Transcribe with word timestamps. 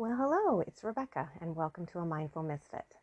Well, 0.00 0.16
hello, 0.16 0.60
it's 0.60 0.82
Rebecca, 0.82 1.28
and 1.42 1.54
welcome 1.54 1.84
to 1.88 1.98
A 1.98 2.06
Mindful 2.06 2.42
Misfit. 2.42 2.94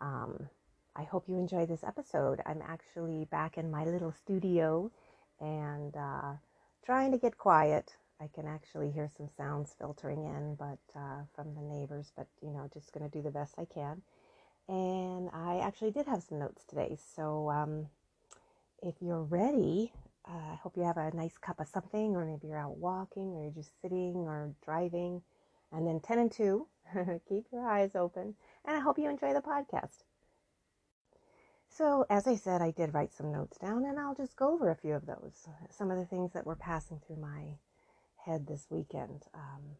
Um, 0.00 0.48
I 0.94 1.02
hope 1.02 1.28
you 1.28 1.36
enjoy 1.36 1.66
this 1.66 1.82
episode. 1.82 2.40
I'm 2.46 2.62
actually 2.64 3.24
back 3.24 3.58
in 3.58 3.72
my 3.72 3.84
little 3.84 4.12
studio 4.12 4.92
and 5.40 5.96
uh, 5.96 6.34
trying 6.86 7.10
to 7.10 7.18
get 7.18 7.38
quiet. 7.38 7.96
I 8.20 8.28
can 8.32 8.46
actually 8.46 8.92
hear 8.92 9.08
some 9.08 9.28
sounds 9.36 9.74
filtering 9.76 10.26
in, 10.26 10.54
but 10.54 10.78
uh, 10.96 11.22
from 11.34 11.56
the 11.56 11.60
neighbors. 11.60 12.12
But 12.16 12.28
you 12.40 12.52
know, 12.52 12.70
just 12.72 12.92
going 12.92 13.10
to 13.10 13.18
do 13.18 13.20
the 13.20 13.32
best 13.32 13.56
I 13.58 13.64
can. 13.64 14.02
And 14.68 15.30
I 15.34 15.58
actually 15.58 15.90
did 15.90 16.06
have 16.06 16.22
some 16.22 16.38
notes 16.38 16.62
today, 16.62 16.98
so 17.16 17.50
um, 17.50 17.88
if 18.80 18.94
you're 19.00 19.24
ready, 19.24 19.92
uh, 20.24 20.52
I 20.52 20.54
hope 20.62 20.76
you 20.76 20.84
have 20.84 20.98
a 20.98 21.10
nice 21.16 21.36
cup 21.36 21.58
of 21.58 21.66
something, 21.66 22.14
or 22.14 22.24
maybe 22.24 22.46
you're 22.46 22.58
out 22.60 22.76
walking, 22.76 23.34
or 23.34 23.42
you're 23.42 23.50
just 23.50 23.82
sitting 23.82 24.14
or 24.14 24.52
driving 24.64 25.22
and 25.72 25.86
then 25.86 26.00
10 26.00 26.18
and 26.18 26.32
2, 26.32 26.66
keep 27.28 27.46
your 27.52 27.66
eyes 27.66 27.94
open. 27.94 28.34
And 28.64 28.76
I 28.76 28.80
hope 28.80 28.98
you 28.98 29.08
enjoy 29.08 29.32
the 29.32 29.40
podcast. 29.40 30.04
So, 31.68 32.06
as 32.10 32.26
I 32.26 32.34
said, 32.34 32.62
I 32.62 32.70
did 32.70 32.94
write 32.94 33.12
some 33.12 33.30
notes 33.30 33.58
down, 33.58 33.84
and 33.84 33.98
I'll 33.98 34.14
just 34.14 34.36
go 34.36 34.52
over 34.52 34.70
a 34.70 34.76
few 34.76 34.94
of 34.94 35.06
those. 35.06 35.46
Some 35.70 35.90
of 35.90 35.98
the 35.98 36.06
things 36.06 36.32
that 36.32 36.46
were 36.46 36.56
passing 36.56 37.00
through 37.06 37.20
my 37.20 37.58
head 38.24 38.46
this 38.46 38.66
weekend. 38.70 39.24
Um, 39.34 39.76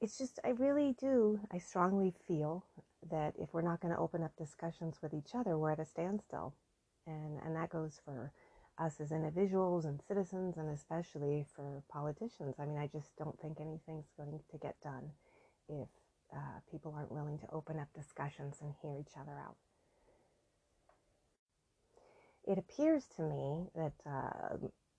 it's 0.00 0.18
just, 0.18 0.40
I 0.44 0.50
really 0.50 0.94
do, 1.00 1.40
I 1.52 1.58
strongly 1.58 2.12
feel 2.26 2.66
that 3.10 3.34
if 3.38 3.54
we're 3.54 3.62
not 3.62 3.80
going 3.80 3.94
to 3.94 4.00
open 4.00 4.22
up 4.22 4.36
discussions 4.36 4.98
with 5.00 5.14
each 5.14 5.34
other, 5.34 5.56
we're 5.56 5.70
at 5.70 5.78
a 5.78 5.84
standstill. 5.84 6.54
And, 7.06 7.38
and 7.44 7.56
that 7.56 7.70
goes 7.70 8.00
for 8.04 8.32
us 8.78 9.00
as 9.00 9.12
individuals 9.12 9.84
and 9.84 10.00
citizens, 10.06 10.56
and 10.56 10.68
especially 10.70 11.44
for 11.54 11.82
politicians. 11.90 12.56
I 12.58 12.64
mean, 12.64 12.78
I 12.78 12.86
just 12.86 13.16
don't 13.16 13.38
think 13.40 13.58
anything's 13.60 14.10
going 14.16 14.40
to 14.50 14.58
get 14.58 14.76
done 14.82 15.10
if 15.68 15.88
uh, 16.34 16.60
people 16.70 16.94
aren't 16.96 17.12
willing 17.12 17.38
to 17.38 17.46
open 17.52 17.78
up 17.78 17.88
discussions 17.94 18.56
and 18.60 18.72
hear 18.80 18.96
each 18.98 19.14
other 19.20 19.38
out. 19.38 19.56
It 22.44 22.58
appears 22.58 23.04
to 23.16 23.22
me 23.22 23.66
that 23.76 23.92
uh, 24.06 24.56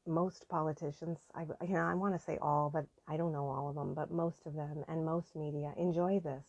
most 0.08 0.48
politicians, 0.48 1.18
I, 1.36 1.42
you 1.66 1.74
know, 1.74 1.82
I 1.82 1.94
want 1.96 2.18
to 2.18 2.24
say 2.24 2.38
all, 2.42 2.70
but 2.74 2.86
I 3.08 3.18
don't 3.18 3.34
know 3.34 3.48
all 3.48 3.70
of 3.70 3.76
them, 3.76 3.94
but 3.94 4.12
most 4.12 4.46
of 4.46 4.54
them 4.54 4.84
and 4.88 5.06
most 5.06 5.36
media 5.36 5.74
enjoy 5.78 6.20
this. 6.20 6.46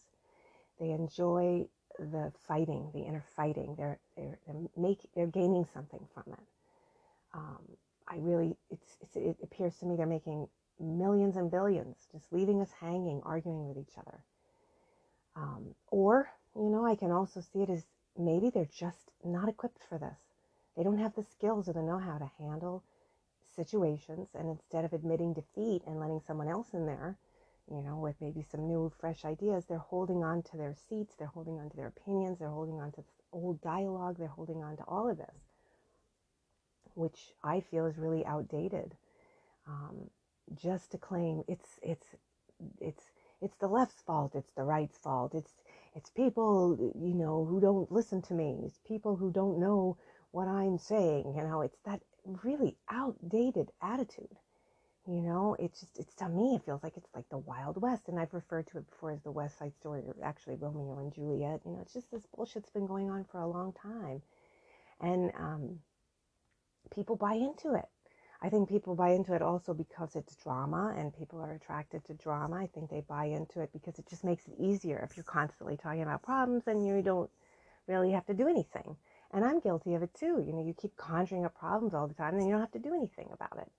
They 0.78 0.90
enjoy 0.90 1.66
the 1.98 2.32
fighting, 2.46 2.90
the 2.92 3.02
inner 3.02 3.24
fighting. 3.34 3.74
They're 3.76 3.98
they're, 4.16 4.38
they're 4.46 4.56
make 4.76 5.00
they're 5.14 5.26
gaining 5.26 5.66
something 5.72 6.06
from 6.12 6.32
it 6.32 6.53
um, 7.34 7.58
I 8.08 8.16
really, 8.18 8.56
it's, 8.70 8.96
it's, 9.02 9.16
it 9.16 9.36
appears 9.42 9.76
to 9.78 9.86
me 9.86 9.96
they're 9.96 10.06
making 10.06 10.48
millions 10.80 11.36
and 11.36 11.50
billions, 11.50 11.96
just 12.12 12.32
leaving 12.32 12.60
us 12.60 12.70
hanging, 12.80 13.20
arguing 13.24 13.68
with 13.68 13.78
each 13.78 13.98
other. 13.98 14.20
Um, 15.36 15.74
or, 15.90 16.30
you 16.54 16.70
know, 16.70 16.86
I 16.86 16.94
can 16.94 17.10
also 17.10 17.40
see 17.40 17.62
it 17.62 17.70
as 17.70 17.84
maybe 18.16 18.50
they're 18.50 18.68
just 18.78 19.10
not 19.24 19.48
equipped 19.48 19.82
for 19.88 19.98
this. 19.98 20.18
They 20.76 20.82
don't 20.82 20.98
have 20.98 21.14
the 21.14 21.24
skills 21.24 21.68
or 21.68 21.72
the 21.72 21.82
know 21.82 21.98
how 21.98 22.18
to 22.18 22.30
handle 22.38 22.84
situations. 23.56 24.28
And 24.34 24.48
instead 24.48 24.84
of 24.84 24.92
admitting 24.92 25.34
defeat 25.34 25.82
and 25.86 25.98
letting 25.98 26.20
someone 26.26 26.48
else 26.48 26.68
in 26.72 26.86
there, 26.86 27.16
you 27.70 27.80
know, 27.80 27.96
with 27.96 28.16
maybe 28.20 28.44
some 28.48 28.66
new, 28.66 28.92
fresh 29.00 29.24
ideas, 29.24 29.64
they're 29.64 29.78
holding 29.78 30.22
on 30.22 30.42
to 30.42 30.56
their 30.56 30.74
seats, 30.88 31.14
they're 31.18 31.28
holding 31.28 31.58
on 31.58 31.70
to 31.70 31.76
their 31.76 31.86
opinions, 31.86 32.38
they're 32.38 32.48
holding 32.48 32.80
on 32.80 32.92
to 32.92 33.04
old 33.32 33.60
dialogue, 33.62 34.16
they're 34.18 34.28
holding 34.28 34.62
on 34.62 34.76
to 34.76 34.82
all 34.84 35.08
of 35.08 35.16
this 35.16 35.53
which 36.94 37.34
I 37.42 37.60
feel 37.60 37.86
is 37.86 37.98
really 37.98 38.24
outdated. 38.24 38.96
Um, 39.66 40.10
just 40.54 40.90
to 40.92 40.98
claim 40.98 41.42
it's 41.48 41.78
it's 41.82 42.06
it's 42.80 43.10
it's 43.40 43.56
the 43.56 43.66
left's 43.68 44.02
fault, 44.02 44.34
it's 44.34 44.52
the 44.52 44.62
right's 44.62 44.98
fault, 44.98 45.34
it's 45.34 45.52
it's 45.94 46.10
people 46.10 46.76
you 46.94 47.14
know 47.14 47.44
who 47.44 47.60
don't 47.60 47.90
listen 47.90 48.22
to 48.22 48.34
me, 48.34 48.60
it's 48.64 48.78
people 48.86 49.16
who 49.16 49.30
don't 49.32 49.58
know 49.58 49.96
what 50.30 50.48
I'm 50.48 50.78
saying. 50.78 51.34
You 51.36 51.44
know, 51.44 51.62
it's 51.62 51.78
that 51.84 52.00
really 52.42 52.76
outdated 52.90 53.70
attitude. 53.80 54.36
You 55.06 55.20
know, 55.20 55.54
it's 55.58 55.80
just 55.80 55.98
it's 55.98 56.14
to 56.16 56.28
me 56.28 56.54
it 56.56 56.64
feels 56.64 56.82
like 56.82 56.96
it's 56.96 57.14
like 57.14 57.28
the 57.28 57.38
Wild 57.38 57.80
West, 57.80 58.08
and 58.08 58.18
I've 58.18 58.32
referred 58.32 58.66
to 58.68 58.78
it 58.78 58.90
before 58.90 59.12
as 59.12 59.22
the 59.22 59.30
West 59.30 59.58
Side 59.58 59.74
Story, 59.76 60.02
or 60.06 60.16
actually 60.24 60.56
Romeo 60.56 60.98
and 60.98 61.12
Juliet. 61.12 61.60
You 61.66 61.72
know, 61.72 61.80
it's 61.82 61.92
just 61.92 62.10
this 62.10 62.26
bullshit's 62.36 62.70
been 62.70 62.86
going 62.86 63.10
on 63.10 63.24
for 63.30 63.40
a 63.40 63.46
long 63.46 63.74
time, 63.74 64.22
and 65.00 65.30
um, 65.38 65.78
people 66.90 67.16
buy 67.16 67.34
into 67.34 67.74
it. 67.74 67.88
I 68.44 68.50
think 68.50 68.68
people 68.68 68.94
buy 68.94 69.10
into 69.10 69.32
it 69.32 69.40
also 69.40 69.72
because 69.72 70.16
it's 70.16 70.36
drama 70.36 70.94
and 70.98 71.16
people 71.16 71.40
are 71.40 71.52
attracted 71.54 72.04
to 72.04 72.14
drama. 72.14 72.56
I 72.56 72.66
think 72.66 72.90
they 72.90 73.00
buy 73.00 73.24
into 73.24 73.60
it 73.60 73.72
because 73.72 73.98
it 73.98 74.06
just 74.06 74.22
makes 74.22 74.46
it 74.46 74.54
easier 74.58 74.98
if 75.08 75.16
you're 75.16 75.24
constantly 75.24 75.78
talking 75.78 76.02
about 76.02 76.22
problems 76.22 76.64
and 76.66 76.86
you 76.86 77.00
don't 77.00 77.30
really 77.86 78.10
have 78.10 78.26
to 78.26 78.34
do 78.34 78.46
anything. 78.46 78.96
And 79.32 79.46
I'm 79.46 79.60
guilty 79.60 79.94
of 79.94 80.02
it 80.02 80.12
too. 80.12 80.44
You 80.46 80.52
know, 80.52 80.62
you 80.62 80.74
keep 80.74 80.94
conjuring 80.96 81.46
up 81.46 81.58
problems 81.58 81.94
all 81.94 82.06
the 82.06 82.12
time 82.12 82.34
and 82.34 82.44
you 82.44 82.52
don't 82.52 82.60
have 82.60 82.72
to 82.72 82.78
do 82.78 82.94
anything 82.94 83.30
about 83.32 83.56
it. 83.56 83.70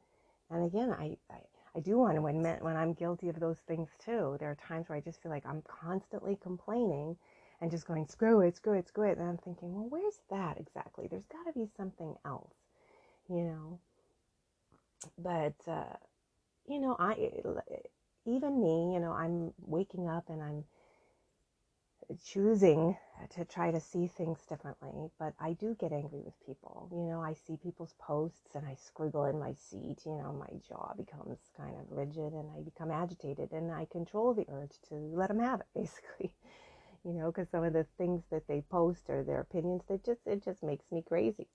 And 0.49 0.65
again, 0.65 0.91
I, 0.91 1.15
I, 1.31 1.41
I 1.75 1.79
do 1.79 1.99
want 1.99 2.17
to 2.17 2.25
admit 2.25 2.63
when 2.63 2.75
I'm 2.75 2.93
guilty 2.93 3.29
of 3.29 3.39
those 3.39 3.59
things 3.67 3.89
too. 4.03 4.35
There 4.39 4.49
are 4.49 4.55
times 4.67 4.89
where 4.89 4.97
I 4.97 5.01
just 5.01 5.21
feel 5.21 5.31
like 5.31 5.45
I'm 5.45 5.61
constantly 5.61 6.37
complaining 6.41 7.17
and 7.61 7.69
just 7.69 7.85
going, 7.85 8.07
screw 8.07 8.41
it, 8.41 8.55
screw 8.55 8.73
it, 8.73 8.87
screw 8.87 9.09
it. 9.09 9.19
And 9.19 9.29
I'm 9.29 9.37
thinking, 9.37 9.75
well, 9.75 9.87
where's 9.89 10.21
that 10.31 10.57
exactly? 10.59 11.07
There's 11.07 11.27
got 11.27 11.43
to 11.45 11.53
be 11.53 11.67
something 11.77 12.15
else 12.25 12.64
you 13.29 13.43
know. 13.43 13.79
But, 15.17 15.55
uh, 15.67 15.97
you 16.67 16.79
know, 16.79 16.95
I, 16.99 17.31
even 18.25 18.61
me, 18.61 18.93
you 18.93 18.99
know, 18.99 19.11
I'm 19.11 19.53
waking 19.65 20.07
up 20.07 20.29
and 20.29 20.41
I'm 20.41 20.65
choosing 22.23 22.97
to 23.31 23.45
try 23.45 23.71
to 23.71 23.79
see 23.79 24.07
things 24.07 24.39
differently, 24.47 25.09
but 25.19 25.33
I 25.39 25.53
do 25.53 25.75
get 25.79 25.91
angry 25.91 26.21
with 26.23 26.33
people. 26.45 26.89
You 26.91 27.03
know, 27.05 27.21
I 27.21 27.33
see 27.33 27.57
people's 27.57 27.95
posts 27.99 28.55
and 28.55 28.65
I 28.67 28.75
scribble 28.75 29.25
in 29.25 29.39
my 29.39 29.53
seat, 29.53 30.03
you 30.05 30.13
know, 30.15 30.33
my 30.33 30.59
jaw 30.67 30.93
becomes 30.95 31.39
kind 31.57 31.75
of 31.79 31.91
rigid 31.91 32.33
and 32.33 32.49
I 32.55 32.61
become 32.61 32.91
agitated 32.91 33.51
and 33.51 33.71
I 33.71 33.85
control 33.91 34.33
the 34.33 34.45
urge 34.49 34.79
to 34.89 34.95
let 34.95 35.29
them 35.29 35.39
have 35.39 35.61
it, 35.61 35.67
basically. 35.75 36.33
You 37.05 37.13
know, 37.13 37.31
because 37.31 37.49
some 37.49 37.63
of 37.63 37.73
the 37.73 37.85
things 37.97 38.23
that 38.31 38.47
they 38.47 38.61
post 38.61 39.09
or 39.09 39.23
their 39.23 39.39
opinions, 39.41 39.83
they 39.87 39.99
just, 40.05 40.21
it 40.25 40.43
just 40.43 40.63
makes 40.63 40.85
me 40.91 41.03
crazy. 41.07 41.47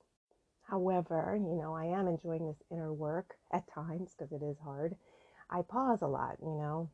However, 0.71 1.37
you 1.37 1.57
know, 1.57 1.75
I 1.75 1.87
am 1.87 2.07
enjoying 2.07 2.47
this 2.47 2.63
inner 2.71 2.93
work 2.93 3.35
at 3.51 3.67
times 3.67 4.15
because 4.15 4.31
it 4.33 4.41
is 4.45 4.57
hard. 4.61 4.95
I 5.51 5.63
pause 5.63 6.01
a 6.01 6.07
lot, 6.07 6.37
you 6.41 6.55
know. 6.55 6.91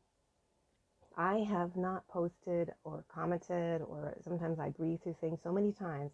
I 1.14 1.40
have 1.40 1.76
not 1.76 2.08
posted 2.08 2.72
or 2.84 3.04
commented, 3.08 3.82
or 3.82 4.16
sometimes 4.22 4.58
I 4.58 4.70
breathe 4.70 5.02
through 5.02 5.16
things 5.20 5.40
so 5.42 5.52
many 5.52 5.72
times, 5.72 6.12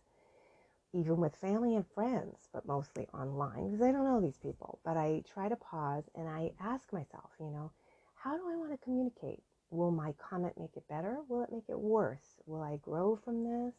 even 0.93 1.19
with 1.19 1.37
family 1.37 1.77
and 1.77 1.87
friends, 1.87 2.49
but 2.53 2.67
mostly 2.67 3.07
online 3.15 3.71
because 3.71 3.87
I 3.87 3.93
don't 3.93 4.05
know 4.05 4.21
these 4.21 4.39
people. 4.39 4.81
But 4.85 4.97
I 4.97 5.23
try 5.33 5.49
to 5.49 5.57
pause 5.57 6.11
and 6.17 6.29
I 6.29 6.51
ask 6.61 6.93
myself, 6.93 7.31
you 7.39 7.51
know, 7.51 7.71
how 8.17 8.37
do 8.37 8.43
I 8.49 8.57
want 8.57 8.73
to 8.73 8.85
communicate? 8.85 9.43
Will 9.71 9.93
my 9.93 10.15
comment 10.15 10.59
make 10.59 10.77
it 10.77 10.89
better? 10.89 11.19
Will 11.29 11.43
it 11.43 11.53
make 11.53 11.69
it 11.69 11.79
worse? 11.79 12.41
Will 12.45 12.63
I 12.63 12.77
grow 12.77 13.15
from 13.15 13.45
this? 13.45 13.75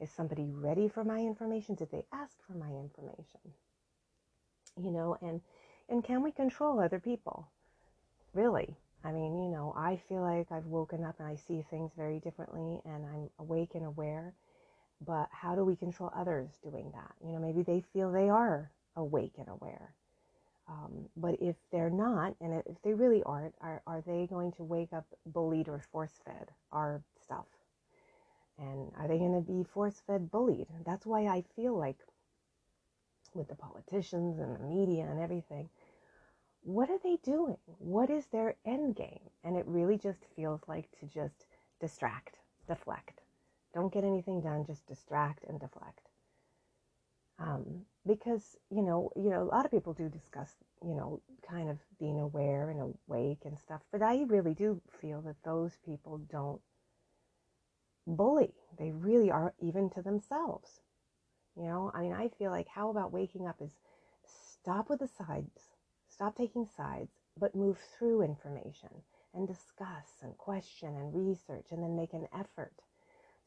Is 0.00 0.10
somebody 0.10 0.50
ready 0.50 0.88
for 0.88 1.04
my 1.04 1.20
information? 1.20 1.74
Did 1.74 1.90
they 1.90 2.04
ask 2.12 2.36
for 2.46 2.52
my 2.52 2.70
information? 2.70 3.40
You 4.76 4.90
know, 4.90 5.16
and 5.22 5.40
and 5.88 6.04
can 6.04 6.22
we 6.22 6.32
control 6.32 6.80
other 6.80 7.00
people? 7.00 7.48
Really? 8.34 8.76
I 9.04 9.12
mean, 9.12 9.38
you 9.38 9.48
know, 9.48 9.72
I 9.76 9.96
feel 10.08 10.20
like 10.20 10.50
I've 10.50 10.66
woken 10.66 11.04
up 11.04 11.14
and 11.20 11.28
I 11.28 11.36
see 11.36 11.64
things 11.70 11.92
very 11.96 12.18
differently 12.18 12.80
and 12.84 13.06
I'm 13.06 13.30
awake 13.38 13.70
and 13.74 13.84
aware. 13.84 14.34
But 15.06 15.28
how 15.30 15.54
do 15.54 15.64
we 15.64 15.76
control 15.76 16.10
others 16.14 16.50
doing 16.62 16.90
that? 16.92 17.12
You 17.24 17.32
know, 17.32 17.38
maybe 17.38 17.62
they 17.62 17.82
feel 17.92 18.10
they 18.10 18.28
are 18.28 18.70
awake 18.96 19.34
and 19.38 19.48
aware. 19.48 19.94
Um, 20.68 21.08
but 21.16 21.36
if 21.40 21.54
they're 21.70 21.90
not, 21.90 22.34
and 22.40 22.62
if 22.66 22.82
they 22.82 22.92
really 22.92 23.22
aren't, 23.22 23.54
are, 23.60 23.82
are 23.86 24.02
they 24.04 24.26
going 24.26 24.52
to 24.52 24.64
wake 24.64 24.92
up 24.92 25.06
bullied 25.26 25.68
or 25.68 25.80
force 25.92 26.18
fed 26.24 26.50
our 26.72 27.02
stuff? 27.22 27.46
And 28.58 28.90
are 28.98 29.06
they 29.06 29.18
going 29.18 29.34
to 29.34 29.40
be 29.40 29.64
force 29.64 30.02
fed 30.06 30.30
bullied? 30.30 30.68
That's 30.84 31.04
why 31.04 31.26
I 31.26 31.44
feel 31.54 31.76
like 31.76 31.98
with 33.34 33.48
the 33.48 33.54
politicians 33.54 34.38
and 34.38 34.56
the 34.56 34.64
media 34.64 35.04
and 35.04 35.20
everything, 35.20 35.68
what 36.62 36.90
are 36.90 36.98
they 37.02 37.16
doing? 37.22 37.58
What 37.78 38.10
is 38.10 38.26
their 38.26 38.56
end 38.64 38.96
game? 38.96 39.20
And 39.44 39.56
it 39.56 39.66
really 39.66 39.98
just 39.98 40.24
feels 40.34 40.60
like 40.66 40.88
to 41.00 41.06
just 41.06 41.46
distract, 41.80 42.38
deflect. 42.66 43.20
Don't 43.74 43.92
get 43.92 44.04
anything 44.04 44.40
done, 44.40 44.64
just 44.66 44.86
distract 44.86 45.44
and 45.44 45.60
deflect. 45.60 46.00
Um, 47.38 47.82
because 48.06 48.56
you 48.70 48.82
know, 48.82 49.10
you 49.14 49.28
know, 49.28 49.42
a 49.42 49.44
lot 49.44 49.66
of 49.66 49.70
people 49.70 49.92
do 49.92 50.08
discuss, 50.08 50.54
you 50.82 50.94
know, 50.94 51.20
kind 51.48 51.68
of 51.68 51.76
being 51.98 52.18
aware 52.18 52.70
and 52.70 52.80
awake 52.80 53.42
and 53.44 53.58
stuff. 53.58 53.82
But 53.92 54.02
I 54.02 54.22
really 54.26 54.54
do 54.54 54.80
feel 55.00 55.20
that 55.22 55.36
those 55.44 55.76
people 55.84 56.18
don't 56.32 56.60
bully. 58.06 58.54
They 58.78 58.92
really 58.92 59.30
are 59.30 59.54
even 59.60 59.90
to 59.90 60.02
themselves. 60.02 60.80
You 61.56 61.64
know, 61.64 61.90
I 61.94 62.02
mean, 62.02 62.12
I 62.12 62.28
feel 62.28 62.50
like 62.50 62.68
how 62.68 62.90
about 62.90 63.12
waking 63.12 63.46
up 63.46 63.56
is 63.60 63.72
stop 64.24 64.90
with 64.90 65.00
the 65.00 65.08
sides, 65.08 65.70
stop 66.08 66.36
taking 66.36 66.66
sides, 66.76 67.12
but 67.38 67.54
move 67.54 67.78
through 67.96 68.22
information 68.22 68.90
and 69.34 69.46
discuss 69.46 70.22
and 70.22 70.36
question 70.36 70.94
and 70.96 71.14
research 71.14 71.66
and 71.70 71.82
then 71.82 71.96
make 71.96 72.12
an 72.12 72.28
effort 72.34 72.72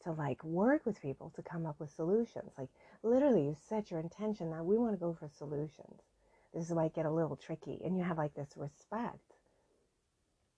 to 0.04 0.12
like 0.12 0.44
work 0.44 0.86
with 0.86 1.02
people 1.02 1.32
to 1.36 1.42
come 1.42 1.66
up 1.66 1.80
with 1.80 1.92
solutions. 1.92 2.52
Like 2.58 2.70
literally, 3.04 3.46
you 3.46 3.56
set 3.68 3.92
your 3.92 4.00
intention. 4.00 4.50
Now 4.50 4.64
we 4.64 4.78
want 4.78 4.94
to 4.94 5.00
go 5.00 5.14
for 5.14 5.28
solutions. 5.28 6.02
This 6.54 6.66
is 6.66 6.74
why 6.74 6.88
get 6.88 7.06
a 7.06 7.12
little 7.12 7.36
tricky, 7.36 7.80
and 7.84 7.98
you 7.98 8.04
have 8.04 8.18
like 8.18 8.34
this 8.34 8.54
respect. 8.56 9.36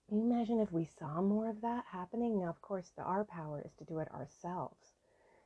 Can 0.08 0.18
you 0.18 0.30
imagine 0.32 0.60
if 0.60 0.72
we 0.72 0.86
saw 0.98 1.22
more 1.22 1.50
of 1.50 1.62
that 1.62 1.84
happening? 1.90 2.38
Now, 2.40 2.50
of 2.50 2.62
course, 2.62 2.92
the 2.96 3.02
our 3.02 3.24
power 3.24 3.62
is 3.64 3.72
to 3.78 3.84
do 3.84 3.98
it 4.00 4.10
ourselves, 4.12 4.94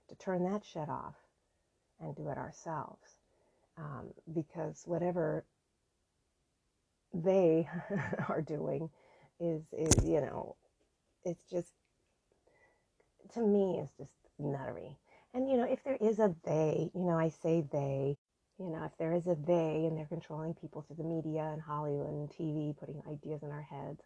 to 0.09 0.17
turn 0.17 0.45
that 0.45 0.65
shit 0.65 0.89
off, 0.89 1.17
and 2.01 2.17
do 2.17 2.29
it 2.29 2.39
ourselves, 2.39 3.21
um, 3.79 4.13
because 4.35 4.83
whatever 4.87 5.45
they 7.15 7.69
are 8.29 8.43
doing 8.43 8.91
is 9.41 9.63
is 9.73 10.05
you 10.05 10.21
know, 10.21 10.57
it's 11.25 11.45
just 11.51 11.73
to 13.35 13.41
me 13.41 13.81
it's 13.83 13.93
just 13.99 14.13
nuttery. 14.41 14.97
And 15.35 15.51
you 15.51 15.57
know, 15.57 15.65
if 15.65 15.85
there 15.85 15.99
is 16.01 16.19
a 16.19 16.35
they, 16.45 16.91
you 16.95 17.05
know, 17.05 17.19
I 17.19 17.29
say 17.31 17.65
they, 17.73 18.17
you 18.59 18.71
know, 18.71 18.85
if 18.85 18.97
there 18.99 19.13
is 19.15 19.27
a 19.27 19.37
they 19.37 19.87
and 19.87 19.97
they're 19.99 20.07
controlling 20.07 20.55
people 20.55 20.83
through 20.83 20.97
the 20.97 21.05
media 21.05 21.51
and 21.53 21.63
Hollywood 21.63 22.09
and 22.09 22.31
TV, 22.31 22.77
putting 22.79 23.03
ideas 23.09 23.43
in 23.43 23.51
our 23.51 23.63
heads, 23.63 24.03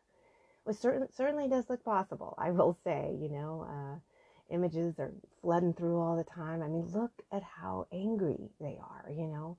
which 0.71 0.79
certain, 0.79 1.09
certainly 1.13 1.49
does 1.49 1.69
look 1.69 1.85
possible. 1.85 2.33
I 2.39 2.53
will 2.53 2.79
say, 2.85 3.17
you 3.21 3.29
know, 3.29 3.67
uh, 3.69 4.55
images 4.55 5.01
are 5.01 5.13
flooding 5.43 5.73
through 5.73 5.99
all 5.99 6.17
the 6.17 6.23
time. 6.23 6.63
I 6.63 6.69
mean, 6.69 6.87
look 6.95 7.11
at 7.33 7.43
how 7.43 7.89
angry 7.93 8.51
they 8.61 8.79
are, 8.81 9.11
you 9.11 9.27
know. 9.27 9.57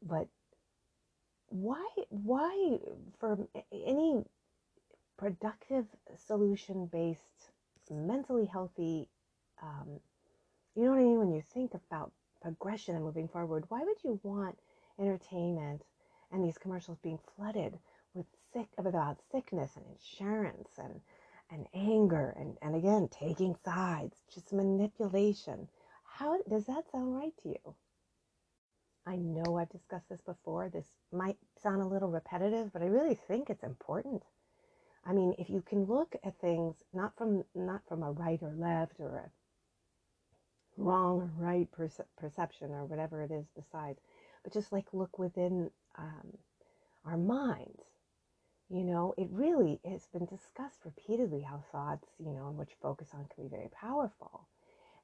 But 0.00 0.28
why, 1.48 1.84
why, 2.10 2.78
for 3.18 3.48
any 3.72 4.22
productive 5.16 5.86
solution 6.28 6.86
based, 6.86 7.50
mentally 7.90 8.46
healthy, 8.46 9.08
um, 9.60 9.98
you 10.76 10.84
know 10.84 10.90
what 10.90 11.00
I 11.00 11.02
mean? 11.02 11.18
When 11.18 11.32
you 11.32 11.42
think 11.42 11.72
about 11.74 12.12
progression 12.40 12.94
and 12.94 13.02
moving 13.04 13.26
forward, 13.26 13.64
why 13.68 13.80
would 13.80 14.04
you 14.04 14.20
want 14.22 14.60
entertainment 15.00 15.82
and 16.30 16.44
these 16.44 16.56
commercials 16.56 16.98
being 17.02 17.18
flooded 17.34 17.80
with 18.14 18.26
sick 18.52 18.68
about 18.78 19.18
sickness 19.30 19.76
and 19.76 19.86
insurance 19.86 20.70
and 20.78 21.00
and 21.50 21.66
anger 21.74 22.34
and, 22.38 22.58
and 22.60 22.74
again 22.76 23.08
taking 23.08 23.56
sides, 23.64 24.22
just 24.32 24.52
manipulation. 24.52 25.68
How 26.04 26.38
does 26.42 26.66
that 26.66 26.90
sound 26.92 27.16
right 27.16 27.32
to 27.42 27.48
you? 27.50 27.74
I 29.06 29.16
know 29.16 29.56
I've 29.56 29.70
discussed 29.70 30.10
this 30.10 30.20
before. 30.20 30.68
This 30.68 30.86
might 31.10 31.38
sound 31.62 31.80
a 31.80 31.86
little 31.86 32.10
repetitive, 32.10 32.72
but 32.72 32.82
I 32.82 32.86
really 32.86 33.14
think 33.14 33.48
it's 33.48 33.64
important. 33.64 34.24
I 35.06 35.14
mean, 35.14 35.34
if 35.38 35.48
you 35.48 35.62
can 35.62 35.84
look 35.84 36.14
at 36.22 36.38
things 36.40 36.74
not 36.92 37.16
from 37.16 37.44
not 37.54 37.82
from 37.88 38.02
a 38.02 38.12
right 38.12 38.42
or 38.42 38.52
left 38.54 39.00
or 39.00 39.16
a 39.16 39.30
wrong 40.76 41.20
or 41.22 41.32
right 41.38 41.70
perce- 41.72 42.00
perception 42.18 42.70
or 42.72 42.84
whatever 42.84 43.22
it 43.22 43.30
is 43.30 43.46
besides, 43.56 44.00
but 44.44 44.52
just 44.52 44.72
like 44.72 44.92
look 44.92 45.18
within 45.18 45.70
um, 45.96 46.36
our 47.06 47.16
minds. 47.16 47.87
You 48.70 48.84
know, 48.84 49.14
it 49.16 49.28
really 49.30 49.80
has 49.84 50.06
been 50.08 50.26
discussed 50.26 50.84
repeatedly 50.84 51.40
how 51.40 51.64
thoughts, 51.72 52.06
you 52.18 52.32
know, 52.32 52.48
and 52.48 52.58
what 52.58 52.68
you 52.68 52.76
focus 52.82 53.08
on 53.14 53.26
can 53.34 53.44
be 53.44 53.48
very 53.48 53.68
powerful, 53.68 54.46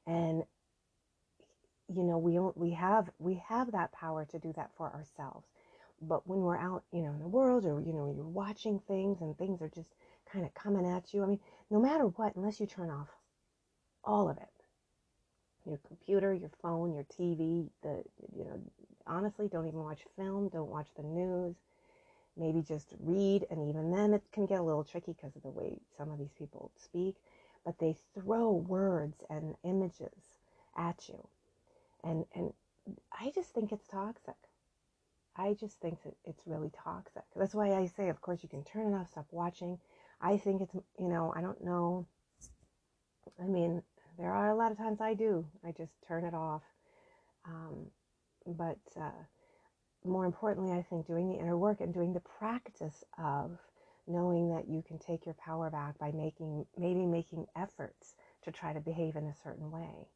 and 0.06 0.44
you 1.88 2.02
know 2.02 2.18
we 2.18 2.34
don't 2.34 2.56
we 2.58 2.70
have 2.72 3.10
we 3.18 3.34
have 3.48 3.72
that 3.72 3.92
power 3.92 4.26
to 4.26 4.38
do 4.38 4.52
that 4.54 4.70
for 4.76 4.92
ourselves. 4.92 5.46
But 6.02 6.26
when 6.26 6.40
we're 6.40 6.58
out, 6.58 6.84
you 6.92 7.00
know, 7.02 7.12
in 7.12 7.20
the 7.20 7.28
world, 7.28 7.64
or 7.64 7.80
you 7.80 7.94
know, 7.94 8.12
you're 8.14 8.24
watching 8.24 8.80
things 8.80 9.22
and 9.22 9.36
things 9.38 9.62
are 9.62 9.70
just 9.70 9.88
kind 10.30 10.44
of 10.44 10.52
coming 10.54 10.86
at 10.86 11.14
you. 11.14 11.22
I 11.22 11.26
mean, 11.26 11.40
no 11.70 11.80
matter 11.80 12.04
what, 12.04 12.36
unless 12.36 12.60
you 12.60 12.66
turn 12.66 12.90
off 12.90 13.08
all 14.04 14.28
of 14.28 14.36
it, 14.36 14.48
your 15.64 15.78
computer, 15.86 16.34
your 16.34 16.50
phone, 16.60 16.92
your 16.92 17.04
TV, 17.04 17.70
the 17.82 18.02
you 18.36 18.44
know, 18.44 18.60
honestly, 19.06 19.48
don't 19.48 19.66
even 19.68 19.80
watch 19.82 20.00
film, 20.16 20.48
don't 20.48 20.70
watch 20.70 20.88
the 20.96 21.02
news. 21.02 21.54
Maybe 22.36 22.62
just 22.62 22.94
read, 22.98 23.46
and 23.50 23.68
even 23.68 23.92
then, 23.92 24.12
it 24.14 24.22
can 24.32 24.46
get 24.46 24.58
a 24.58 24.62
little 24.62 24.84
tricky 24.84 25.12
because 25.12 25.36
of 25.36 25.42
the 25.42 25.50
way 25.50 25.78
some 25.96 26.10
of 26.10 26.18
these 26.18 26.32
people 26.36 26.72
speak. 26.76 27.16
But 27.64 27.78
they 27.78 27.96
throw 28.14 28.50
words 28.50 29.22
and 29.30 29.54
images 29.62 30.40
at 30.76 31.08
you, 31.08 31.28
and 32.02 32.24
and 32.34 32.52
I 33.18 33.30
just 33.34 33.54
think 33.54 33.72
it's 33.72 33.86
toxic. 33.86 34.34
I 35.36 35.54
just 35.54 35.80
think 35.80 36.02
that 36.04 36.14
it's 36.24 36.46
really 36.46 36.70
toxic. 36.70 37.24
That's 37.34 37.54
why 37.54 37.72
I 37.72 37.86
say, 37.86 38.08
of 38.08 38.20
course, 38.20 38.42
you 38.42 38.48
can 38.48 38.62
turn 38.62 38.92
it 38.92 38.96
off, 38.96 39.10
stop 39.10 39.26
watching. 39.30 39.78
I 40.20 40.36
think 40.36 40.62
it's, 40.62 40.74
you 40.98 41.08
know, 41.08 41.32
I 41.36 41.40
don't 41.40 41.62
know. 41.64 42.06
I 43.42 43.46
mean, 43.46 43.82
there 44.16 44.32
are 44.32 44.50
a 44.50 44.54
lot 44.54 44.70
of 44.70 44.78
times 44.78 45.00
I 45.00 45.14
do. 45.14 45.44
I 45.66 45.72
just 45.72 45.92
turn 46.06 46.24
it 46.24 46.34
off. 46.34 46.62
Um, 47.44 47.86
but 48.46 48.78
uh, 48.96 49.10
more 50.04 50.26
importantly, 50.26 50.72
I 50.72 50.82
think 50.82 51.06
doing 51.06 51.28
the 51.28 51.38
inner 51.38 51.56
work 51.56 51.80
and 51.80 51.92
doing 51.92 52.12
the 52.12 52.20
practice 52.20 53.04
of 53.18 53.58
knowing 54.06 54.50
that 54.50 54.68
you 54.68 54.82
can 54.86 54.98
take 54.98 55.24
your 55.24 55.34
power 55.34 55.70
back 55.70 55.98
by 55.98 56.12
making, 56.12 56.66
maybe 56.76 57.06
making 57.06 57.46
efforts 57.56 58.14
to 58.42 58.52
try 58.52 58.72
to 58.72 58.80
behave 58.80 59.16
in 59.16 59.24
a 59.24 59.34
certain 59.42 59.70
way. 59.70 60.08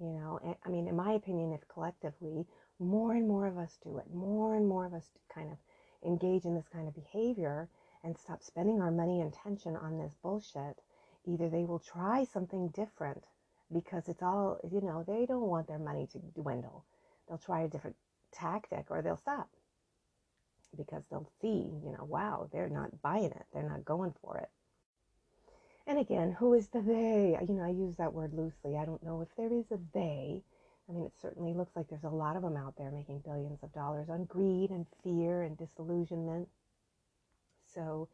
You 0.00 0.10
know, 0.10 0.56
I 0.64 0.68
mean, 0.68 0.88
in 0.88 0.96
my 0.96 1.12
opinion, 1.12 1.52
if 1.52 1.66
collectively 1.68 2.46
more 2.78 3.12
and 3.12 3.26
more 3.26 3.46
of 3.46 3.58
us 3.58 3.78
do 3.82 3.98
it, 3.98 4.12
more 4.12 4.54
and 4.54 4.68
more 4.68 4.86
of 4.86 4.94
us 4.94 5.08
kind 5.32 5.50
of 5.50 5.58
engage 6.04 6.44
in 6.44 6.54
this 6.54 6.68
kind 6.68 6.86
of 6.88 6.94
behavior 6.94 7.68
and 8.02 8.16
stop 8.18 8.42
spending 8.42 8.80
our 8.80 8.90
money 8.90 9.20
and 9.20 9.32
tension 9.32 9.76
on 9.76 9.98
this 9.98 10.12
bullshit, 10.22 10.80
either 11.26 11.48
they 11.48 11.64
will 11.64 11.78
try 11.78 12.24
something 12.24 12.68
different 12.68 13.24
because 13.72 14.08
it's 14.08 14.22
all, 14.22 14.58
you 14.70 14.80
know, 14.80 15.04
they 15.06 15.26
don't 15.26 15.48
want 15.48 15.66
their 15.66 15.78
money 15.78 16.06
to 16.12 16.18
dwindle. 16.40 16.84
They'll 17.26 17.38
try 17.38 17.62
a 17.62 17.68
different 17.68 17.96
tactic 18.34 18.86
or 18.90 19.02
they'll 19.02 19.16
stop 19.16 19.48
because 20.76 21.04
they'll 21.10 21.30
see, 21.40 21.70
you 21.84 21.94
know, 21.96 22.04
wow, 22.04 22.48
they're 22.52 22.68
not 22.68 23.00
buying 23.02 23.30
it. 23.30 23.46
They're 23.52 23.68
not 23.68 23.84
going 23.84 24.14
for 24.20 24.38
it. 24.38 24.48
And 25.86 25.98
again, 25.98 26.32
who 26.32 26.54
is 26.54 26.68
the 26.68 26.80
they? 26.80 27.38
You 27.46 27.54
know, 27.54 27.64
I 27.64 27.68
use 27.68 27.96
that 27.96 28.12
word 28.12 28.32
loosely. 28.32 28.76
I 28.76 28.84
don't 28.84 29.02
know 29.02 29.20
if 29.20 29.28
there 29.36 29.52
is 29.52 29.70
a 29.70 29.78
they. 29.92 30.42
I 30.88 30.92
mean, 30.92 31.04
it 31.04 31.12
certainly 31.20 31.54
looks 31.54 31.76
like 31.76 31.88
there's 31.88 32.04
a 32.04 32.08
lot 32.08 32.36
of 32.36 32.42
them 32.42 32.56
out 32.56 32.74
there 32.76 32.90
making 32.90 33.20
billions 33.20 33.62
of 33.62 33.72
dollars 33.72 34.08
on 34.08 34.24
greed 34.24 34.70
and 34.70 34.86
fear 35.02 35.42
and 35.42 35.56
disillusionment. 35.56 36.48
So, 37.74 38.08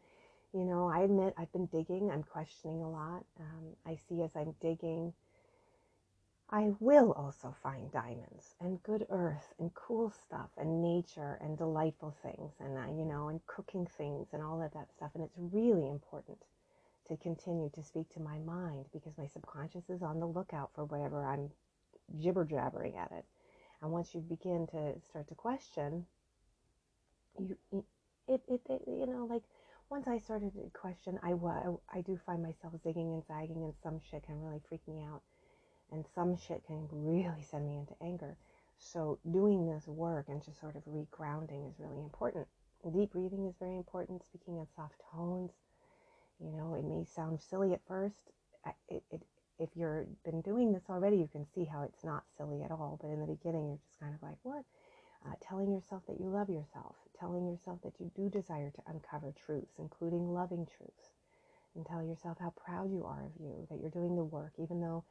you 0.52 0.64
know, 0.64 0.88
I 0.88 1.00
admit 1.00 1.34
I've 1.37 1.52
been 1.52 1.67
digging. 1.67 2.11
I'm 2.11 2.22
questioning 2.22 2.82
a 2.82 2.90
lot. 2.90 3.25
Um, 3.38 3.76
I 3.86 3.96
see 4.08 4.22
as 4.22 4.34
I'm 4.36 4.55
digging 4.60 5.12
I 6.53 6.73
will 6.81 7.13
also 7.13 7.55
find 7.63 7.93
diamonds 7.93 8.57
and 8.61 8.83
good 8.83 9.07
earth 9.09 9.55
and 9.61 9.73
cool 9.75 10.11
stuff 10.11 10.49
and 10.57 10.83
nature 10.83 11.39
and 11.41 11.57
delightful 11.57 12.17
things 12.25 12.55
and, 12.59 12.77
uh, 12.77 12.93
you 12.93 13.05
know, 13.05 13.29
and 13.29 13.47
cooking 13.47 13.87
things 13.87 14.27
and 14.33 14.43
all 14.43 14.61
of 14.61 14.73
that 14.73 14.91
stuff. 14.91 15.13
And 15.15 15.23
it's 15.23 15.37
really 15.39 15.89
important 15.89 16.39
to 17.07 17.17
continue 17.17 17.71
to 17.71 17.85
speak 17.85 18.09
to 18.11 18.21
my 18.21 18.39
mind 18.39 18.87
because 18.93 19.17
my 19.17 19.27
subconscious 19.27 19.89
is 19.89 20.03
on 20.03 20.19
the 20.19 20.27
lookout 20.27 20.71
for 20.75 20.85
whatever 20.87 21.25
I'm 21.25 21.51
jibber 22.21 22.45
jabbering 22.45 22.97
at 22.97 23.13
it. 23.13 23.25
And 23.81 23.93
once 23.93 24.13
you 24.13 24.21
begin 24.21 24.67
to 24.73 24.95
start 25.09 25.29
to 25.29 25.37
question, 25.37 26.05
you, 27.39 27.57
it, 28.27 28.41
it, 28.49 28.61
it 28.69 28.83
you 28.89 29.07
know, 29.07 29.25
like 29.31 29.43
once 29.89 30.09
I 30.09 30.19
started 30.19 30.53
to 30.55 30.69
question, 30.73 31.17
I, 31.23 31.35
I 31.97 32.01
do 32.01 32.19
find 32.27 32.43
myself 32.43 32.75
zigging 32.85 33.15
and 33.15 33.25
zagging 33.25 33.63
and 33.63 33.75
some 33.85 34.01
shit 34.11 34.27
can 34.27 34.41
really 34.41 34.61
freak 34.69 34.87
me 34.89 35.05
out 35.05 35.23
and 35.93 36.05
some 36.15 36.37
shit 36.37 36.65
can 36.67 36.89
really 36.91 37.43
send 37.43 37.67
me 37.67 37.77
into 37.77 37.94
anger. 38.03 38.37
So 38.79 39.19
doing 39.31 39.67
this 39.67 39.87
work 39.87 40.27
and 40.29 40.43
just 40.43 40.61
sort 40.61 40.77
of 40.77 40.82
regrounding 40.85 41.69
is 41.69 41.79
really 41.79 42.01
important. 42.01 42.47
Deep 42.94 43.13
breathing 43.13 43.47
is 43.47 43.55
very 43.59 43.77
important. 43.77 44.25
Speaking 44.25 44.56
in 44.56 44.67
soft 44.75 45.03
tones. 45.13 45.53
You 46.41 46.53
know, 46.53 46.75
it 46.75 46.85
may 46.85 47.05
sound 47.05 47.41
silly 47.41 47.75
at 47.75 47.81
first. 47.87 48.31
It, 48.89 49.03
it, 49.11 49.23
if 49.59 49.69
you've 49.75 50.06
been 50.25 50.41
doing 50.41 50.73
this 50.73 50.85
already, 50.89 51.19
you 51.19 51.29
can 51.31 51.47
see 51.55 51.65
how 51.65 51.82
it's 51.82 52.03
not 52.03 52.25
silly 52.39 52.63
at 52.63 52.70
all. 52.70 52.99
But 53.03 53.09
in 53.09 53.20
the 53.20 53.27
beginning, 53.27 53.69
you're 53.69 53.85
just 53.87 54.01
kind 54.01 54.15
of 54.15 54.23
like, 54.23 54.39
what? 54.43 54.65
Uh, 55.27 55.35
telling 55.47 55.70
yourself 55.70 56.03
that 56.09 56.19
you 56.19 56.31
love 56.31 56.49
yourself, 56.49 56.97
telling 57.19 57.47
yourself 57.47 57.79
that 57.85 57.93
you 58.01 58.11
do 58.17 58.31
desire 58.31 58.70
to 58.70 58.82
uncover 58.87 59.35
truths, 59.44 59.75
including 59.79 60.32
loving 60.32 60.65
truths, 60.65 61.13
and 61.77 61.85
tell 61.85 62.03
yourself 62.03 62.39
how 62.41 62.55
proud 62.56 62.91
you 62.91 63.05
are 63.05 63.27
of 63.27 63.32
you, 63.39 63.67
that 63.69 63.79
you're 63.79 63.91
doing 63.91 64.17
the 64.17 64.25
work, 64.25 64.53
even 64.56 64.81
though 64.81 65.05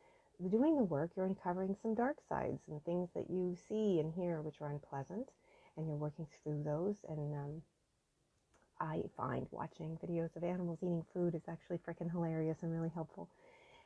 doing 0.48 0.78
the 0.78 0.84
work, 0.84 1.12
you're 1.16 1.26
uncovering 1.26 1.76
some 1.82 1.96
dark 1.96 2.18
sides 2.30 2.62
and 2.70 2.82
things 2.86 3.10
that 3.14 3.30
you 3.30 3.58
see 3.68 4.00
and 4.00 4.14
hear 4.14 4.42
which 4.42 4.62
are 4.62 4.70
unpleasant, 4.70 5.28
and 5.76 5.86
you're 5.86 5.98
working 5.98 6.28
through 6.42 6.64
those. 6.64 6.96
And 7.10 7.34
um, 7.36 7.62
I 8.80 9.02
find 9.18 9.48
watching 9.52 9.98
videos 10.02 10.36
of 10.38 10.46
animals 10.46 10.80
eating 10.82 11.04
food 11.14 11.36
is 11.36 11.50
actually 11.50 11.80
freaking 11.80 12.10
hilarious 12.10 12.64
and 12.64 12.72
really 12.72 12.92
helpful. 12.94 13.28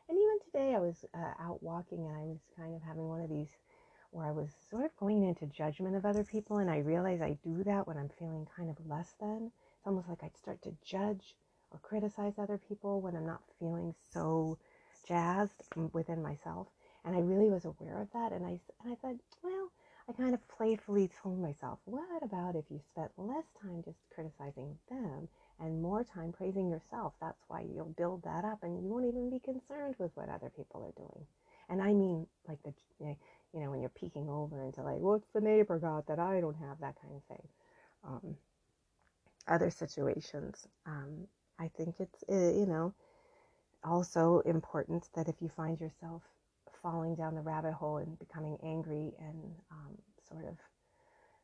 And 0.08 0.18
even 0.18 0.40
today, 0.46 0.76
I 0.76 0.80
was 0.80 1.06
uh, 1.16 1.34
out 1.42 1.64
walking 1.64 2.06
and 2.06 2.16
I 2.16 2.22
was 2.22 2.42
kind 2.56 2.76
of 2.76 2.84
having 2.84 3.08
one 3.08 3.22
of 3.22 3.30
these 3.30 3.50
where 4.12 4.28
I 4.28 4.32
was 4.32 4.50
sort 4.70 4.86
of 4.86 4.96
going 4.98 5.24
into 5.24 5.48
judgment 5.48 5.96
of 5.96 6.06
other 6.06 6.24
people, 6.24 6.60
and 6.60 6.70
I 6.70 6.78
realize 6.78 7.20
I 7.20 7.36
do 7.44 7.64
that 7.64 7.88
when 7.88 7.98
I'm 7.98 8.12
feeling 8.20 8.48
kind 8.56 8.70
of 8.70 8.78
less 8.88 9.16
than. 9.20 9.52
It's 9.78 9.88
almost 9.88 10.08
like 10.08 10.24
I'd 10.24 10.38
start 10.38 10.62
to 10.64 10.76
judge 10.86 11.36
or 11.72 11.80
criticize 11.80 12.34
other 12.38 12.60
people 12.60 13.02
when 13.02 13.16
I'm 13.16 13.26
not 13.26 13.42
feeling 13.60 13.96
so 14.12 14.60
jazzed 15.08 15.64
within 15.92 16.22
myself. 16.22 16.68
And 17.06 17.16
I 17.16 17.20
really 17.20 17.50
was 17.50 17.66
aware 17.66 18.02
of 18.02 18.08
that. 18.14 18.32
And 18.32 18.46
I, 18.46 18.60
and 18.84 18.94
I 18.94 18.96
said, 19.02 19.20
well, 19.44 19.70
I 20.08 20.14
kind 20.14 20.34
of 20.34 20.48
playfully 20.48 21.10
told 21.22 21.40
myself, 21.40 21.80
what 21.86 22.24
about 22.24 22.56
if 22.56 22.66
you 22.70 22.80
spent 22.92 23.12
less 23.18 23.46
time 23.62 23.82
just 23.84 23.98
criticizing 24.14 24.78
them 24.90 25.28
and 25.60 25.82
more 25.82 26.04
time 26.04 26.34
praising 26.34 26.70
yourself? 26.70 27.14
That's 27.22 27.42
why 27.48 27.66
you'll 27.74 27.94
build 27.98 28.24
that 28.24 28.46
up 28.46 28.64
and 28.64 28.76
you 28.76 28.84
won't 28.84 29.06
even 29.06 29.30
be 29.30 29.40
concerned 29.40 29.96
with 30.00 30.12
what 30.16 30.30
other 30.30 30.50
people 30.50 30.84
are 30.84 31.02
doing. 31.02 31.26
And 31.70 31.82
I 31.82 31.94
mean, 31.94 32.28
like 32.48 32.62
the, 32.64 32.74
you 33.00 33.16
know, 33.60 33.72
when 33.72 33.82
you're 33.82 33.90
peeking 33.90 34.30
over 34.30 34.62
into 34.64 34.82
like, 34.82 35.00
what's 35.00 35.28
the 35.34 35.42
neighbor 35.42 35.80
got 35.80 36.08
that 36.08 36.20
I 36.20 36.42
don't 36.42 36.58
have, 36.58 36.80
that 36.82 36.96
kind 37.02 37.16
of 37.16 37.24
thing. 37.24 37.48
Um, 38.06 38.36
other 39.48 39.70
situations. 39.70 40.68
Um, 40.86 41.28
I 41.60 41.70
think 41.78 41.96
it's, 42.00 42.24
eh, 42.30 42.52
you 42.60 42.66
know, 42.66 42.94
also 43.84 44.42
important 44.46 45.10
that 45.16 45.28
if 45.28 45.36
you 45.42 45.50
find 45.50 45.80
yourself 45.80 46.24
falling 46.82 47.16
down 47.16 47.36
the 47.36 47.42
rabbit 47.42 47.74
hole 47.74 47.98
and 47.98 48.18
becoming 48.20 48.58
angry 48.64 49.14
and 49.20 49.56
um, 49.72 49.98
sort 50.30 50.46
of, 50.46 50.58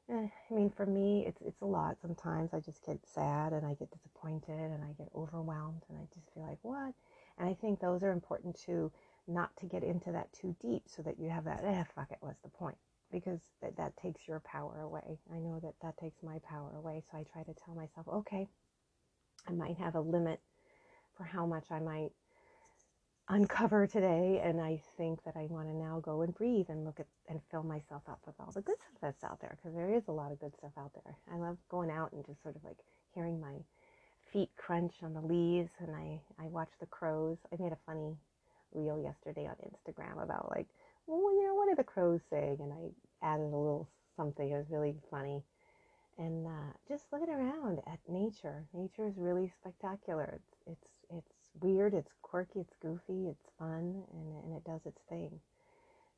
eh, 0.09 0.27
I 0.49 0.53
mean, 0.53 0.69
for 0.69 0.85
me, 0.85 1.25
it's 1.27 1.41
it's 1.41 1.61
a 1.61 1.65
lot. 1.65 1.97
Sometimes 2.01 2.53
I 2.53 2.59
just 2.59 2.85
get 2.85 2.99
sad 3.05 3.53
and 3.53 3.65
I 3.65 3.73
get 3.75 3.91
disappointed 3.91 4.49
and 4.71 4.83
I 4.83 4.91
get 4.97 5.09
overwhelmed 5.15 5.83
and 5.89 5.97
I 5.97 6.07
just 6.13 6.33
feel 6.33 6.43
like 6.43 6.59
what? 6.61 6.93
And 7.37 7.47
I 7.49 7.53
think 7.53 7.79
those 7.79 8.03
are 8.03 8.11
important 8.11 8.59
too, 8.59 8.91
not 9.27 9.55
to 9.57 9.65
get 9.65 9.83
into 9.83 10.11
that 10.11 10.31
too 10.33 10.55
deep, 10.61 10.83
so 10.87 11.01
that 11.03 11.19
you 11.19 11.29
have 11.29 11.45
that 11.45 11.63
eh, 11.63 11.83
fuck 11.95 12.11
it, 12.11 12.17
what's 12.21 12.41
the 12.41 12.49
point? 12.49 12.77
Because 13.11 13.39
that 13.61 13.77
that 13.77 13.97
takes 13.97 14.27
your 14.27 14.39
power 14.41 14.81
away. 14.81 15.19
I 15.33 15.39
know 15.39 15.59
that 15.61 15.73
that 15.81 15.97
takes 15.97 16.21
my 16.23 16.39
power 16.39 16.71
away, 16.77 17.03
so 17.11 17.17
I 17.17 17.23
try 17.23 17.43
to 17.43 17.53
tell 17.53 17.75
myself, 17.75 18.07
okay, 18.07 18.47
I 19.47 19.51
might 19.53 19.77
have 19.77 19.95
a 19.95 20.01
limit 20.01 20.39
for 21.15 21.23
how 21.23 21.45
much 21.45 21.65
I 21.71 21.79
might 21.79 22.11
uncover 23.29 23.85
today 23.85 24.41
and 24.43 24.59
i 24.59 24.81
think 24.97 25.23
that 25.23 25.35
i 25.35 25.45
want 25.49 25.67
to 25.67 25.75
now 25.75 25.99
go 26.01 26.21
and 26.21 26.33
breathe 26.35 26.65
and 26.69 26.83
look 26.83 26.99
at 26.99 27.05
and 27.29 27.39
fill 27.51 27.63
myself 27.63 28.01
up 28.09 28.19
with 28.25 28.35
all 28.39 28.51
the 28.53 28.61
good 28.61 28.75
stuff 28.79 28.97
that's 29.01 29.23
out 29.23 29.39
there 29.39 29.55
because 29.57 29.75
there 29.75 29.93
is 29.93 30.07
a 30.07 30.11
lot 30.11 30.31
of 30.31 30.39
good 30.39 30.55
stuff 30.57 30.71
out 30.77 30.91
there. 30.93 31.15
I 31.31 31.37
love 31.37 31.57
going 31.69 31.91
out 31.91 32.11
and 32.11 32.25
just 32.25 32.41
sort 32.41 32.55
of 32.55 32.63
like 32.63 32.77
hearing 33.13 33.39
my 33.39 33.53
feet 34.33 34.49
crunch 34.57 34.93
on 35.03 35.13
the 35.13 35.21
leaves 35.21 35.71
and 35.79 35.95
i 35.95 36.19
i 36.39 36.47
watch 36.47 36.69
the 36.79 36.87
crows. 36.87 37.37
I 37.53 37.61
made 37.61 37.71
a 37.71 37.77
funny 37.85 38.15
reel 38.73 39.01
yesterday 39.01 39.47
on 39.47 39.55
instagram 39.65 40.21
about 40.23 40.49
like 40.51 40.67
well 41.07 41.33
you 41.33 41.47
know 41.47 41.55
what 41.55 41.69
are 41.69 41.75
the 41.75 41.83
crows 41.83 42.21
saying 42.29 42.57
and 42.59 42.73
i 42.73 43.25
added 43.25 43.43
a 43.43 43.57
little 43.57 43.87
something 44.19 44.49
it 44.49 44.57
was 44.57 44.69
really 44.69 44.95
funny. 45.09 45.41
And 46.17 46.45
uh, 46.45 46.73
just 46.87 47.05
looking 47.13 47.29
around 47.29 47.79
at 47.87 47.99
nature. 48.09 48.65
Nature 48.73 49.07
is 49.07 49.13
really 49.17 49.49
spectacular. 49.61 50.33
It's 50.35 50.57
it's 50.67 50.89
it's 50.91 50.98
weird, 51.59 51.93
it's 51.93 52.11
quirky, 52.21 52.59
it's 52.61 52.75
goofy, 52.81 53.27
it's 53.29 53.49
fun, 53.57 54.03
and, 54.13 54.43
and 54.43 54.55
it 54.55 54.63
does 54.63 54.81
its 54.85 55.01
thing. 55.09 55.39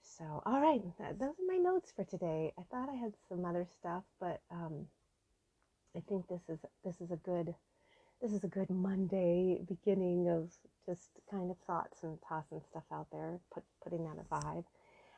So, 0.04 0.42
all 0.46 0.62
right, 0.62 0.82
those 1.20 1.30
are 1.30 1.48
my 1.48 1.58
notes 1.58 1.92
for 1.96 2.04
today. 2.04 2.54
I 2.58 2.64
thought 2.72 2.90
I 2.90 2.96
had 2.96 3.14
some 3.30 3.46
other 3.46 3.66
stuff, 3.80 4.04
but 4.20 4.42
um, 4.52 4.88
I 5.96 6.02
think 6.08 6.28
this 6.28 6.42
is 6.50 6.60
this 6.84 7.02
is 7.02 7.12
a 7.12 7.18
good 7.18 7.54
this 8.22 8.32
is 8.32 8.44
a 8.44 8.48
good 8.48 8.70
Monday 8.70 9.60
beginning 9.68 10.30
of 10.30 10.52
just 10.86 11.10
kind 11.30 11.50
of 11.50 11.58
thoughts 11.66 12.04
and 12.04 12.18
tossing 12.28 12.62
stuff 12.70 12.84
out 12.92 13.08
there, 13.12 13.40
put, 13.54 13.64
putting 13.84 14.06
out 14.08 14.18
a 14.20 14.36
vibe. 14.36 14.64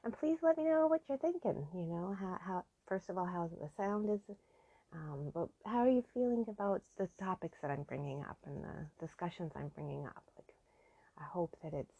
And 0.03 0.17
please 0.17 0.37
let 0.41 0.57
me 0.57 0.65
know 0.65 0.87
what 0.87 1.01
you're 1.07 1.17
thinking. 1.17 1.67
You 1.73 1.85
know, 1.85 2.15
how, 2.19 2.37
how 2.45 2.63
first 2.87 3.09
of 3.09 3.17
all, 3.17 3.25
how 3.25 3.49
the 3.59 3.69
sound 3.75 4.09
is 4.09 4.35
um, 4.93 5.31
but 5.33 5.49
how 5.65 5.79
are 5.79 5.89
you 5.89 6.03
feeling 6.13 6.45
about 6.47 6.81
the 6.97 7.09
topics 7.19 7.57
that 7.61 7.71
I'm 7.71 7.83
bringing 7.83 8.21
up 8.21 8.37
and 8.45 8.63
the 8.63 9.05
discussions 9.05 9.51
I'm 9.55 9.69
bringing 9.69 10.05
up? 10.05 10.23
Like, 10.37 10.53
I 11.19 11.23
hope 11.23 11.55
that 11.63 11.73
it's 11.73 11.93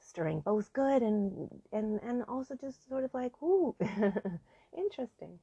stirring 0.00 0.40
both 0.40 0.72
good 0.72 1.02
and 1.02 1.48
and 1.72 2.00
and 2.02 2.24
also 2.28 2.54
just 2.58 2.88
sort 2.88 3.04
of 3.04 3.12
like, 3.12 3.32
ooh, 3.42 3.74
interesting. 4.76 5.38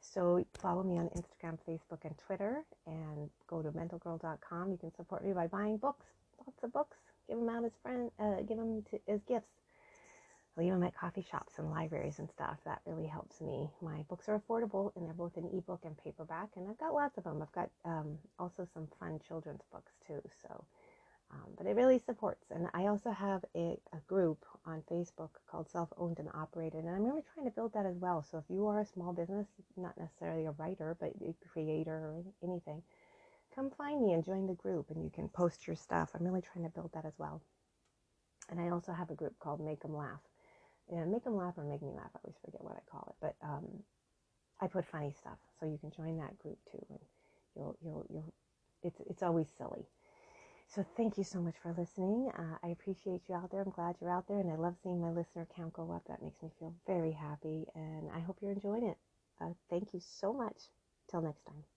So 0.00 0.44
follow 0.60 0.82
me 0.82 0.98
on 0.98 1.08
Instagram, 1.10 1.58
Facebook, 1.68 2.04
and 2.04 2.16
Twitter, 2.18 2.64
and 2.86 3.30
go 3.46 3.62
to 3.62 3.70
mentalgirl.com. 3.70 4.72
You 4.72 4.76
can 4.76 4.94
support 4.94 5.24
me 5.24 5.32
by 5.32 5.46
buying 5.46 5.76
books, 5.76 6.06
lots 6.44 6.62
of 6.62 6.72
books. 6.72 6.96
Give 7.28 7.38
them 7.38 7.48
out 7.48 7.64
as 7.64 7.72
friends, 7.82 8.10
uh, 8.18 8.42
give 8.42 8.58
them 8.58 8.82
to, 8.90 9.00
as 9.08 9.20
gifts 9.28 9.61
leave 10.56 10.72
them 10.72 10.82
at 10.82 10.96
coffee 10.96 11.24
shops 11.28 11.54
and 11.58 11.70
libraries 11.70 12.18
and 12.18 12.28
stuff. 12.30 12.58
That 12.64 12.80
really 12.84 13.06
helps 13.06 13.40
me. 13.40 13.70
My 13.80 14.04
books 14.08 14.28
are 14.28 14.38
affordable 14.38 14.92
and 14.96 15.06
they're 15.06 15.14
both 15.14 15.36
in 15.36 15.46
ebook 15.46 15.80
and 15.84 15.96
paperback, 15.96 16.50
and 16.56 16.68
I've 16.68 16.78
got 16.78 16.94
lots 16.94 17.16
of 17.18 17.24
them. 17.24 17.40
I've 17.40 17.52
got 17.52 17.70
um, 17.84 18.18
also 18.38 18.66
some 18.74 18.88
fun 19.00 19.18
children's 19.26 19.62
books 19.72 19.92
too. 20.06 20.20
So, 20.42 20.64
um, 21.30 21.52
but 21.56 21.66
it 21.66 21.74
really 21.74 21.98
supports. 21.98 22.44
And 22.50 22.66
I 22.74 22.86
also 22.86 23.10
have 23.10 23.44
a, 23.56 23.78
a 23.94 23.98
group 24.06 24.44
on 24.66 24.82
Facebook 24.90 25.30
called 25.50 25.70
Self 25.70 25.88
Owned 25.96 26.18
and 26.18 26.28
Operated, 26.34 26.84
and 26.84 26.94
I'm 26.94 27.04
really 27.04 27.24
trying 27.34 27.46
to 27.46 27.54
build 27.54 27.72
that 27.72 27.86
as 27.86 27.96
well. 27.96 28.22
So 28.22 28.36
if 28.36 28.44
you 28.50 28.66
are 28.66 28.80
a 28.80 28.86
small 28.86 29.14
business, 29.14 29.46
not 29.78 29.96
necessarily 29.98 30.44
a 30.44 30.52
writer, 30.52 30.96
but 31.00 31.12
a 31.22 31.34
creator 31.48 31.94
or 31.94 32.22
anything, 32.42 32.82
come 33.54 33.70
find 33.70 34.02
me 34.02 34.12
and 34.12 34.22
join 34.24 34.46
the 34.46 34.54
group, 34.54 34.90
and 34.90 35.02
you 35.02 35.10
can 35.10 35.28
post 35.28 35.66
your 35.66 35.76
stuff. 35.76 36.10
I'm 36.14 36.24
really 36.24 36.42
trying 36.42 36.66
to 36.66 36.70
build 36.70 36.90
that 36.92 37.06
as 37.06 37.14
well. 37.16 37.40
And 38.50 38.60
I 38.60 38.68
also 38.68 38.92
have 38.92 39.08
a 39.08 39.14
group 39.14 39.38
called 39.38 39.64
Make 39.64 39.80
Them 39.80 39.96
Laugh 39.96 40.20
yeah, 40.90 41.04
make 41.04 41.24
them 41.24 41.36
laugh 41.36 41.54
or 41.56 41.64
make 41.64 41.82
me 41.82 41.90
laugh. 41.92 42.10
I 42.14 42.18
always 42.24 42.36
forget 42.44 42.62
what 42.64 42.76
I 42.76 42.90
call 42.90 43.08
it, 43.10 43.16
but 43.20 43.46
um, 43.46 43.82
I 44.60 44.66
put 44.68 44.84
funny 44.86 45.12
stuff, 45.12 45.38
so 45.58 45.66
you 45.66 45.78
can 45.78 45.90
join 45.90 46.18
that 46.18 46.38
group 46.38 46.58
too, 46.70 46.84
and 46.90 46.98
you'll 47.56 47.76
you'll 47.82 48.06
you'll. 48.10 48.32
It's 48.82 49.00
it's 49.08 49.22
always 49.22 49.48
silly. 49.58 49.86
So 50.68 50.84
thank 50.96 51.18
you 51.18 51.24
so 51.24 51.40
much 51.40 51.56
for 51.62 51.74
listening. 51.76 52.30
Uh, 52.38 52.56
I 52.62 52.68
appreciate 52.68 53.22
you 53.28 53.34
out 53.34 53.50
there. 53.50 53.62
I'm 53.62 53.70
glad 53.70 53.96
you're 54.00 54.10
out 54.10 54.26
there, 54.28 54.40
and 54.40 54.50
I 54.50 54.56
love 54.56 54.76
seeing 54.82 55.00
my 55.00 55.10
listener 55.10 55.46
count 55.54 55.74
go 55.74 55.92
up. 55.92 56.02
That 56.08 56.22
makes 56.22 56.42
me 56.42 56.50
feel 56.58 56.74
very 56.86 57.12
happy, 57.12 57.66
and 57.74 58.10
I 58.14 58.20
hope 58.20 58.38
you're 58.40 58.52
enjoying 58.52 58.86
it. 58.88 58.98
Uh, 59.40 59.52
thank 59.70 59.92
you 59.92 60.00
so 60.00 60.32
much. 60.32 60.56
Till 61.10 61.20
next 61.22 61.44
time. 61.44 61.71